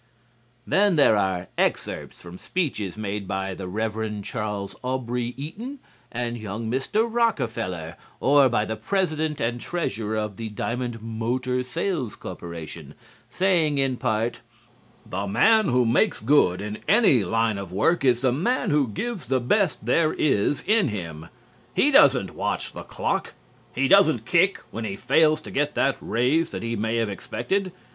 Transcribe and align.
Then 0.65 0.95
there 0.95 1.15
are 1.15 1.47
excerpts 1.59 2.19
from 2.23 2.39
speeches 2.39 2.97
made 2.97 3.27
by 3.27 3.53
the 3.53 3.67
Rev. 3.67 4.23
Charles 4.23 4.75
Aubrey 4.81 5.35
Eaton 5.37 5.77
and 6.11 6.37
young 6.39 6.71
Mr. 6.71 7.07
Rockefeller 7.07 7.97
or 8.19 8.49
by 8.49 8.65
the 8.65 8.75
President 8.75 9.39
and 9.39 9.61
Treasurer 9.61 10.17
of 10.17 10.37
the 10.37 10.49
Diamond 10.49 11.03
Motor 11.03 11.61
Sales 11.61 12.15
Corporation, 12.15 12.95
saying, 13.29 13.77
in 13.77 13.95
part: 13.95 14.39
"The 15.07 15.27
man 15.27 15.65
who 15.69 15.85
makes 15.85 16.19
good 16.19 16.61
in 16.61 16.79
any 16.87 17.23
line 17.23 17.59
of 17.59 17.71
work 17.71 18.03
is 18.03 18.21
the 18.21 18.31
man 18.31 18.71
who 18.71 18.87
gives 18.87 19.27
the 19.27 19.39
best 19.39 19.85
there 19.85 20.13
is 20.13 20.63
in 20.65 20.87
him. 20.87 21.27
He 21.75 21.91
doesn't 21.91 22.33
watch 22.33 22.71
the 22.73 22.81
clock. 22.81 23.35
He 23.75 23.87
doesn't 23.87 24.25
kick 24.25 24.57
when 24.71 24.83
he 24.83 24.95
fails 24.95 25.41
to 25.41 25.51
get 25.51 25.75
that 25.75 25.97
raise 26.01 26.49
that 26.49 26.63
he 26.63 26.75
may 26.75 26.95
have 26.95 27.07
expected. 27.11 27.71